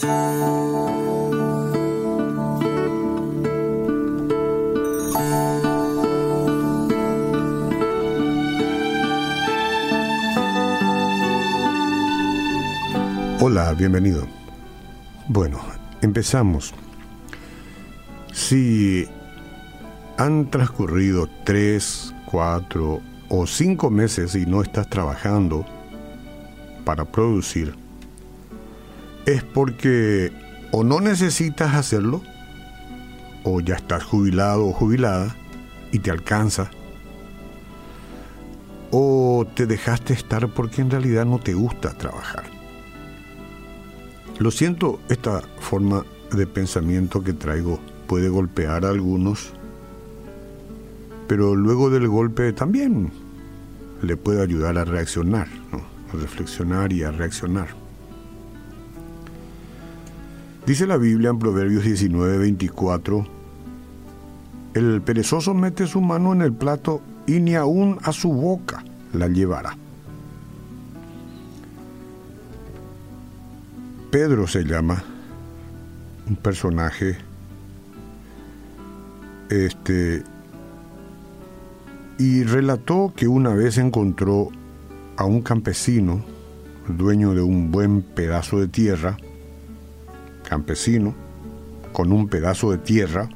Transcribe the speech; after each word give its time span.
Hola, 0.00 0.14
bienvenido. 13.76 14.28
Bueno, 15.26 15.58
empezamos. 16.00 16.72
Si 18.32 19.08
han 20.16 20.48
transcurrido 20.48 21.28
tres, 21.44 22.14
cuatro 22.24 23.00
o 23.28 23.46
cinco 23.48 23.90
meses 23.90 24.36
y 24.36 24.46
no 24.46 24.62
estás 24.62 24.88
trabajando 24.88 25.66
para 26.84 27.04
producir, 27.04 27.87
es 29.28 29.42
porque 29.42 30.32
o 30.70 30.84
no 30.84 31.00
necesitas 31.00 31.74
hacerlo, 31.74 32.22
o 33.44 33.60
ya 33.60 33.74
estás 33.74 34.02
jubilado 34.02 34.66
o 34.66 34.72
jubilada 34.72 35.36
y 35.92 35.98
te 35.98 36.10
alcanza, 36.10 36.70
o 38.90 39.46
te 39.54 39.66
dejaste 39.66 40.14
estar 40.14 40.48
porque 40.48 40.80
en 40.80 40.90
realidad 40.90 41.26
no 41.26 41.38
te 41.38 41.52
gusta 41.52 41.92
trabajar. 41.92 42.44
Lo 44.38 44.50
siento, 44.50 44.98
esta 45.10 45.42
forma 45.60 46.06
de 46.32 46.46
pensamiento 46.46 47.22
que 47.22 47.34
traigo 47.34 47.80
puede 48.06 48.30
golpear 48.30 48.86
a 48.86 48.90
algunos, 48.90 49.52
pero 51.26 51.54
luego 51.54 51.90
del 51.90 52.08
golpe 52.08 52.54
también 52.54 53.12
le 54.00 54.16
puede 54.16 54.42
ayudar 54.42 54.78
a 54.78 54.86
reaccionar, 54.86 55.48
a 55.72 56.16
reflexionar 56.16 56.94
y 56.94 57.02
a 57.02 57.10
reaccionar. 57.10 57.87
Dice 60.68 60.86
la 60.86 60.98
Biblia 60.98 61.30
en 61.30 61.38
Proverbios 61.38 61.82
19, 61.82 62.36
24, 62.36 63.26
el 64.74 65.00
perezoso 65.00 65.54
mete 65.54 65.86
su 65.86 66.02
mano 66.02 66.34
en 66.34 66.42
el 66.42 66.52
plato 66.52 67.00
y 67.26 67.40
ni 67.40 67.54
aún 67.54 67.98
a 68.02 68.12
su 68.12 68.30
boca 68.30 68.84
la 69.14 69.28
llevará. 69.28 69.78
Pedro 74.10 74.46
se 74.46 74.64
llama, 74.64 75.02
un 76.28 76.36
personaje, 76.36 77.16
este, 79.48 80.22
y 82.18 82.42
relató 82.42 83.14
que 83.16 83.26
una 83.26 83.54
vez 83.54 83.78
encontró 83.78 84.50
a 85.16 85.24
un 85.24 85.40
campesino, 85.40 86.22
dueño 86.88 87.32
de 87.32 87.40
un 87.40 87.72
buen 87.72 88.02
pedazo 88.02 88.60
de 88.60 88.68
tierra, 88.68 89.16
campesino, 90.48 91.14
con 91.92 92.12
un 92.12 92.28
pedazo 92.28 92.70
de 92.70 92.78
tierra, 92.78 93.28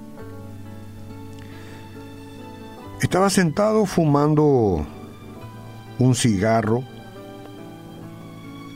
estaba 3.01 3.31
sentado 3.31 3.85
fumando 3.85 4.87
un 5.99 6.15
cigarro 6.15 6.85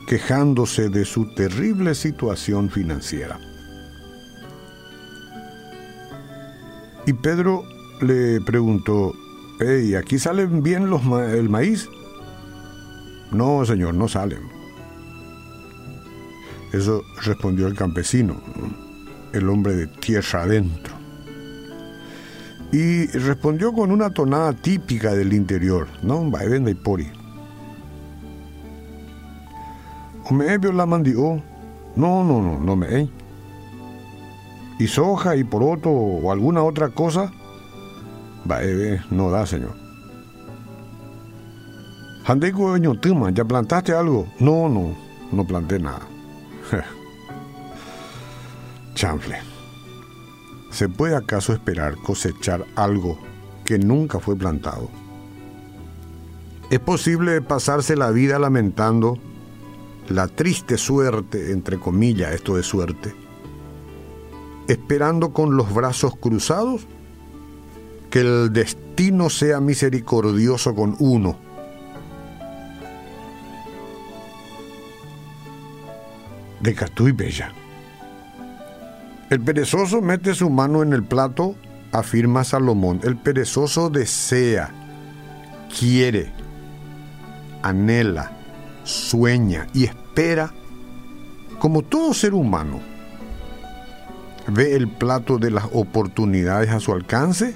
quejándose 0.07 0.89
de 0.89 1.05
su 1.05 1.33
terrible 1.33 1.95
situación 1.95 2.69
financiera. 2.69 3.39
Y 7.05 7.13
Pedro 7.13 7.63
le 8.01 8.41
preguntó, 8.41 9.13
hey, 9.59 9.95
¿aquí 9.95 10.19
salen 10.19 10.61
bien 10.61 10.89
los 10.89 11.01
el 11.29 11.49
maíz? 11.49 11.89
No, 13.31 13.65
señor, 13.65 13.93
no 13.93 14.07
salen. 14.07 14.56
Eso 16.73 17.03
respondió 17.23 17.67
el 17.67 17.75
campesino, 17.75 18.35
el 19.33 19.49
hombre 19.49 19.75
de 19.75 19.87
tierra 19.87 20.43
adentro. 20.43 20.95
Y 22.71 23.07
respondió 23.07 23.71
con 23.71 23.91
una 23.91 24.09
tonada 24.09 24.51
típica 24.53 25.13
del 25.13 25.33
interior, 25.33 25.87
no, 26.03 26.29
va, 26.29 26.43
vende 26.43 26.71
y 26.71 26.75
pori. 26.75 27.07
me 30.31 30.57
la 30.57 30.85
mandió. 30.85 31.41
No, 31.95 32.23
no, 32.23 32.41
no, 32.41 32.59
no 32.59 32.75
me. 32.75 33.09
Y 34.77 34.87
soja 34.87 35.35
y 35.35 35.43
poroto 35.43 35.89
o 35.89 36.31
alguna 36.31 36.63
otra 36.63 36.89
cosa. 36.89 37.31
Va, 38.49 38.59
no 39.09 39.31
da, 39.31 39.45
señor. 39.45 39.75
Handeco 42.25 42.75
¿ya 43.29 43.45
plantaste 43.45 43.93
algo? 43.93 44.27
No, 44.39 44.67
no, 44.67 44.93
no 45.31 45.47
planté 45.47 45.79
nada. 45.79 46.01
Chanfle. 48.97 49.37
¿Se 50.71 50.89
puede 50.89 51.15
acaso 51.15 51.53
esperar 51.53 51.97
cosechar 51.97 52.65
algo 52.75 53.19
que 53.63 53.77
nunca 53.77 54.19
fue 54.19 54.35
plantado? 54.35 54.89
¿Es 56.71 56.79
posible 56.79 57.41
pasarse 57.41 57.95
la 57.95 58.09
vida 58.09 58.39
lamentando 58.39 59.19
la 60.09 60.27
triste 60.27 60.77
suerte, 60.77 61.51
entre 61.51 61.77
comillas, 61.79 62.33
esto 62.33 62.55
de 62.55 62.63
suerte, 62.63 63.13
esperando 64.67 65.31
con 65.31 65.55
los 65.55 65.71
brazos 65.71 66.15
cruzados 66.17 66.87
que 68.09 68.21
el 68.21 68.51
destino 68.51 69.29
sea 69.29 69.59
misericordioso 69.59 70.73
con 70.73 70.95
uno. 70.97 71.37
De 76.61 76.73
Catú 76.73 77.07
y 77.07 77.11
Bella. 77.11 77.53
El 79.29 79.41
perezoso 79.41 80.01
mete 80.01 80.33
su 80.33 80.49
mano 80.49 80.83
en 80.83 80.93
el 80.93 81.03
plato, 81.03 81.55
afirma 81.91 82.45
Salomón. 82.45 83.01
El 83.03 83.17
perezoso 83.17 83.89
desea, 83.89 84.71
quiere, 85.77 86.31
anhela, 87.61 88.31
sueña 88.83 89.67
y 89.73 89.83
espera 89.83 90.53
como 91.59 91.81
todo 91.81 92.13
ser 92.13 92.33
humano. 92.33 92.79
Ve 94.47 94.75
el 94.75 94.87
plato 94.87 95.37
de 95.37 95.51
las 95.51 95.65
oportunidades 95.73 96.69
a 96.69 96.79
su 96.79 96.93
alcance. 96.93 97.53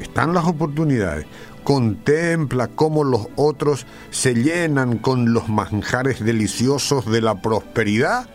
Están 0.00 0.34
las 0.34 0.44
oportunidades. 0.44 1.24
Contempla 1.62 2.68
cómo 2.68 3.04
los 3.04 3.28
otros 3.36 3.86
se 4.10 4.34
llenan 4.34 4.98
con 4.98 5.32
los 5.32 5.48
manjares 5.48 6.22
deliciosos 6.22 7.10
de 7.10 7.22
la 7.22 7.40
prosperidad, 7.40 8.28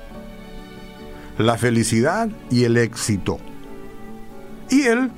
la 1.40 1.58
felicidad 1.58 2.30
y 2.52 2.66
el 2.66 2.76
éxito. 2.78 3.40
Y 4.70 4.82
él 4.84 5.10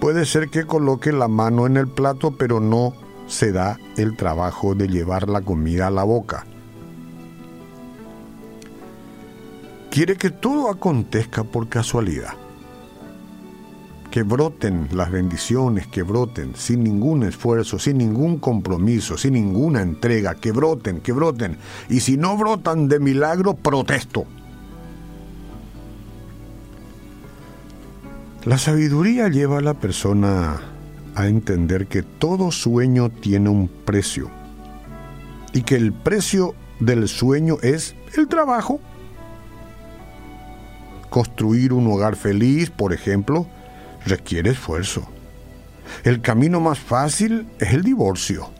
puede 0.00 0.24
ser 0.24 0.48
que 0.48 0.64
coloque 0.64 1.12
la 1.12 1.28
mano 1.28 1.66
en 1.66 1.76
el 1.76 1.86
plato, 1.86 2.34
pero 2.36 2.58
no 2.58 2.94
se 3.26 3.52
da 3.52 3.78
el 3.96 4.16
trabajo 4.16 4.74
de 4.74 4.88
llevar 4.88 5.28
la 5.28 5.42
comida 5.42 5.88
a 5.88 5.90
la 5.90 6.02
boca. 6.02 6.46
Quiere 9.90 10.16
que 10.16 10.30
todo 10.30 10.70
acontezca 10.70 11.44
por 11.44 11.68
casualidad. 11.68 12.32
Que 14.12 14.22
broten 14.22 14.88
las 14.92 15.10
bendiciones, 15.10 15.86
que 15.86 16.02
broten 16.02 16.54
sin 16.54 16.84
ningún 16.84 17.22
esfuerzo, 17.22 17.78
sin 17.78 17.96
ningún 17.96 18.38
compromiso, 18.38 19.16
sin 19.16 19.32
ninguna 19.32 19.80
entrega, 19.80 20.34
que 20.34 20.52
broten, 20.52 21.00
que 21.00 21.12
broten. 21.12 21.56
Y 21.88 22.00
si 22.00 22.18
no 22.18 22.36
brotan 22.36 22.88
de 22.88 23.00
milagro, 23.00 23.54
protesto. 23.54 24.26
La 28.44 28.58
sabiduría 28.58 29.28
lleva 29.28 29.58
a 29.58 29.62
la 29.62 29.74
persona 29.74 30.60
a 31.14 31.26
entender 31.26 31.86
que 31.86 32.02
todo 32.02 32.50
sueño 32.50 33.08
tiene 33.08 33.48
un 33.48 33.66
precio 33.68 34.30
y 35.54 35.62
que 35.62 35.76
el 35.76 35.94
precio 35.94 36.54
del 36.80 37.08
sueño 37.08 37.56
es 37.62 37.94
el 38.14 38.28
trabajo. 38.28 38.78
Construir 41.08 41.72
un 41.72 41.86
hogar 41.86 42.16
feliz, 42.16 42.68
por 42.68 42.92
ejemplo, 42.92 43.46
requiere 44.06 44.50
esfuerzo. 44.50 45.08
El 46.04 46.20
camino 46.20 46.60
más 46.60 46.78
fácil 46.78 47.46
es 47.58 47.72
el 47.72 47.82
divorcio. 47.82 48.50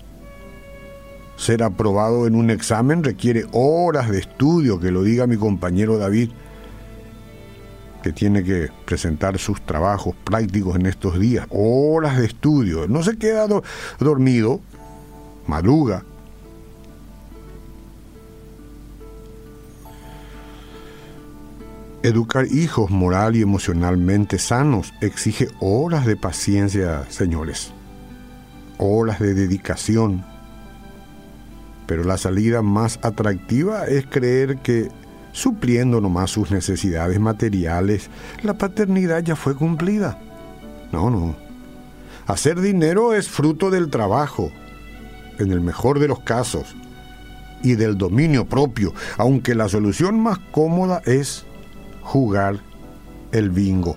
Ser 1.37 1.63
aprobado 1.63 2.27
en 2.27 2.35
un 2.35 2.51
examen 2.51 3.03
requiere 3.03 3.47
horas 3.53 4.11
de 4.11 4.21
estudio, 4.21 4.79
que 4.79 4.91
lo 4.91 5.03
diga 5.03 5.27
mi 5.27 5.37
compañero 5.37 5.99
David 5.99 6.31
que 8.03 8.13
tiene 8.13 8.43
que 8.43 8.69
presentar 8.85 9.39
sus 9.39 9.63
trabajos 9.63 10.15
prácticos 10.25 10.77
en 10.77 10.87
estos 10.87 11.19
días, 11.19 11.47
horas 11.51 12.19
de 12.19 12.27
estudio, 12.27 12.89
no 12.89 13.03
se 13.03 13.17
queda 13.17 13.47
dormido, 13.99 14.61
madruga. 15.47 16.05
Educar 22.05 22.47
hijos 22.51 22.91
moral 22.91 23.37
y 23.37 23.43
emocionalmente 23.43 24.41
sanos 24.41 24.93
exige 25.01 25.49
horas 25.61 26.05
de 26.05 26.17
paciencia, 26.17 27.05
señores, 27.09 27.73
horas 28.79 29.21
de 29.21 29.35
dedicación. 29.35 30.25
Pero 31.87 32.03
la 32.03 32.19
salida 32.19 32.61
más 32.61 32.99
atractiva 33.03 33.87
es 33.87 34.05
creer 34.07 34.59
que 34.59 34.89
supliendo 35.31 36.01
nomás 36.01 36.33
sus 36.33 36.51
necesidades 36.51 37.21
materiales, 37.21 38.11
la 38.43 38.55
paternidad 38.55 39.23
ya 39.23 39.37
fue 39.37 39.55
cumplida. 39.55 40.19
No, 40.91 41.09
no. 41.09 41.37
Hacer 42.27 42.61
dinero 42.61 43.15
es 43.15 43.29
fruto 43.29 43.71
del 43.71 43.91
trabajo, 43.91 44.51
en 45.39 45.53
el 45.53 45.61
mejor 45.61 46.01
de 46.01 46.09
los 46.09 46.19
casos, 46.19 46.75
y 47.63 47.77
del 47.77 47.97
dominio 47.97 48.45
propio, 48.45 48.93
aunque 49.19 49.55
la 49.55 49.69
solución 49.69 50.19
más 50.19 50.41
cómoda 50.51 51.01
es 51.05 51.47
jugar 52.03 52.61
el 53.33 53.51
bingo. 53.51 53.97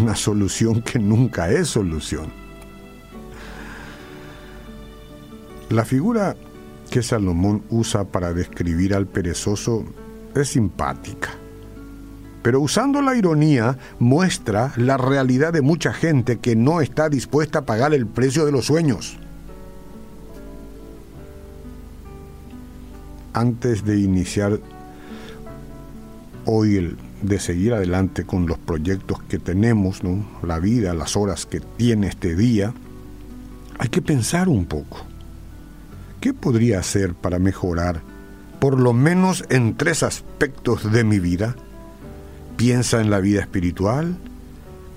Una 0.00 0.14
solución 0.14 0.82
que 0.82 0.98
nunca 0.98 1.50
es 1.50 1.68
solución. 1.68 2.30
La 5.70 5.84
figura 5.84 6.36
que 6.90 7.02
Salomón 7.02 7.62
usa 7.68 8.04
para 8.04 8.32
describir 8.32 8.94
al 8.94 9.06
perezoso 9.06 9.84
es 10.34 10.48
simpática. 10.48 11.30
Pero 12.42 12.60
usando 12.60 13.02
la 13.02 13.16
ironía 13.16 13.76
muestra 13.98 14.72
la 14.76 14.96
realidad 14.96 15.52
de 15.52 15.60
mucha 15.60 15.92
gente 15.92 16.38
que 16.38 16.56
no 16.56 16.80
está 16.80 17.08
dispuesta 17.08 17.60
a 17.60 17.66
pagar 17.66 17.92
el 17.92 18.06
precio 18.06 18.46
de 18.46 18.52
los 18.52 18.66
sueños. 18.66 19.18
Antes 23.34 23.84
de 23.84 23.98
iniciar 23.98 24.60
hoy 26.50 26.76
el 26.76 26.96
de 27.20 27.38
seguir 27.38 27.74
adelante 27.74 28.24
con 28.24 28.46
los 28.46 28.58
proyectos 28.58 29.22
que 29.24 29.38
tenemos, 29.38 30.02
¿no? 30.02 30.26
la 30.42 30.58
vida, 30.58 30.94
las 30.94 31.14
horas 31.14 31.44
que 31.44 31.60
tiene 31.60 32.06
este 32.08 32.34
día, 32.34 32.72
hay 33.78 33.88
que 33.90 34.00
pensar 34.00 34.48
un 34.48 34.64
poco. 34.64 34.98
¿Qué 36.22 36.32
podría 36.32 36.78
hacer 36.78 37.14
para 37.14 37.38
mejorar, 37.38 38.00
por 38.60 38.80
lo 38.80 38.94
menos 38.94 39.44
en 39.50 39.76
tres 39.76 40.02
aspectos 40.02 40.90
de 40.90 41.04
mi 41.04 41.18
vida? 41.18 41.54
Piensa 42.56 43.02
en 43.02 43.10
la 43.10 43.20
vida 43.20 43.40
espiritual, 43.40 44.16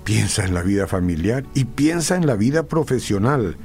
piensa 0.04 0.44
en 0.44 0.54
la 0.54 0.62
vida 0.62 0.86
familiar 0.86 1.44
y 1.54 1.66
piensa 1.66 2.16
en 2.16 2.26
la 2.26 2.34
vida 2.34 2.62
profesional. 2.62 3.56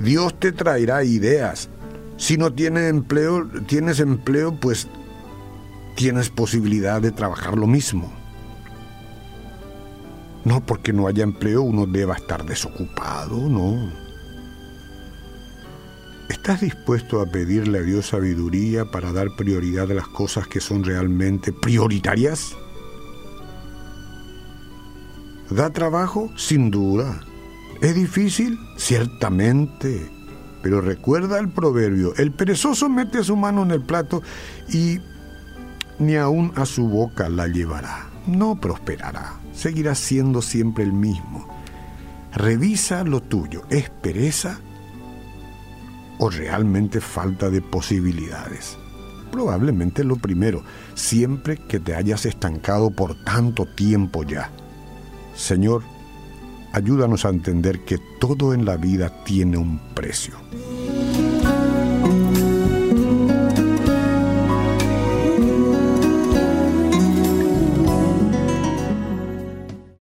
Dios 0.00 0.40
te 0.40 0.52
traerá 0.52 1.04
ideas. 1.04 1.68
Si 2.16 2.38
no 2.38 2.52
tienes 2.52 2.88
empleo, 2.88 3.46
tienes 3.66 4.00
empleo, 4.00 4.54
pues 4.58 4.88
tienes 5.94 6.30
posibilidad 6.30 7.00
de 7.00 7.12
trabajar 7.12 7.56
lo 7.56 7.66
mismo. 7.66 8.12
No 10.44 10.64
porque 10.64 10.92
no 10.92 11.06
haya 11.06 11.22
empleo 11.22 11.62
uno 11.62 11.86
deba 11.86 12.14
estar 12.14 12.44
desocupado, 12.44 13.48
no. 13.48 13.92
¿Estás 16.28 16.62
dispuesto 16.62 17.20
a 17.20 17.26
pedirle 17.26 17.78
a 17.78 17.82
Dios 17.82 18.06
sabiduría 18.06 18.84
para 18.90 19.12
dar 19.12 19.28
prioridad 19.36 19.90
a 19.90 19.94
las 19.94 20.08
cosas 20.08 20.48
que 20.48 20.60
son 20.60 20.82
realmente 20.82 21.52
prioritarias? 21.52 22.56
¿Da 25.50 25.70
trabajo? 25.70 26.32
Sin 26.36 26.70
duda. 26.70 27.20
¿Es 27.80 27.94
difícil? 27.94 28.58
Ciertamente. 28.76 30.10
Pero 30.62 30.80
recuerda 30.80 31.38
el 31.38 31.50
proverbio, 31.50 32.14
el 32.16 32.32
perezoso 32.32 32.88
mete 32.88 33.22
su 33.22 33.36
mano 33.36 33.62
en 33.62 33.72
el 33.72 33.82
plato 33.82 34.22
y 34.68 35.00
ni 35.98 36.16
aún 36.16 36.52
a 36.56 36.66
su 36.66 36.88
boca 36.88 37.28
la 37.28 37.48
llevará. 37.48 38.08
No 38.26 38.60
prosperará, 38.60 39.34
seguirá 39.52 39.94
siendo 39.94 40.42
siempre 40.42 40.84
el 40.84 40.92
mismo. 40.92 41.48
Revisa 42.32 43.04
lo 43.04 43.20
tuyo, 43.20 43.62
¿es 43.68 43.90
pereza 43.90 44.58
o 46.18 46.30
realmente 46.30 47.00
falta 47.00 47.50
de 47.50 47.60
posibilidades? 47.60 48.78
Probablemente 49.30 50.04
lo 50.04 50.16
primero, 50.16 50.62
siempre 50.94 51.56
que 51.56 51.80
te 51.80 51.94
hayas 51.94 52.26
estancado 52.26 52.90
por 52.90 53.22
tanto 53.24 53.66
tiempo 53.66 54.22
ya. 54.22 54.50
Señor, 55.34 55.82
ayúdanos 56.72 57.24
a 57.24 57.30
entender 57.30 57.80
que 57.84 57.98
todo 58.20 58.54
en 58.54 58.64
la 58.64 58.76
vida 58.76 59.24
tiene 59.24 59.56
un 59.56 59.80
precio. 59.94 60.34